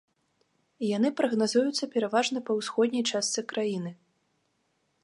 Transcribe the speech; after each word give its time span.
Яны 0.97 1.11
прагназуюцца 1.19 1.89
пераважна 1.97 2.43
па 2.49 2.57
ўсходняй 2.61 3.05
частцы 3.11 3.39
краіны. 3.55 3.91